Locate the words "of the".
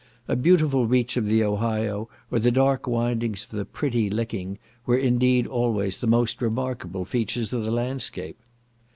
1.15-1.43, 3.43-3.65